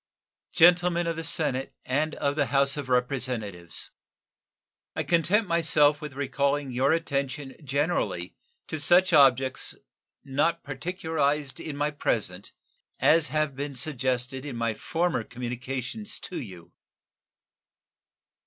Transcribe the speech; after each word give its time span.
Gentlemen 0.53 1.05
of 1.05 1.15
the 1.15 1.23
Senate 1.23 1.75
and 1.85 2.15
of 2.15 2.35
the 2.35 2.47
House 2.47 2.75
of 2.75 2.89
Representatives: 2.89 3.91
I 4.95 5.03
content 5.03 5.47
myself 5.47 6.01
with 6.01 6.13
recalling 6.15 6.71
your 6.71 6.91
attention 6.91 7.53
generally 7.63 8.35
to 8.65 8.79
such 8.79 9.13
objects, 9.13 9.75
not 10.23 10.63
particularized 10.63 11.59
in 11.59 11.77
my 11.77 11.91
present, 11.91 12.51
as 12.99 13.27
have 13.27 13.55
been 13.55 13.75
suggested 13.75 14.43
in 14.43 14.55
my 14.55 14.73
former 14.73 15.23
communications 15.23 16.17
to 16.21 16.41
you. 16.41 16.71